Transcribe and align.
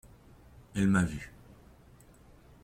Elle 0.73 0.87
m’a 0.87 1.03
vu… 1.05 1.31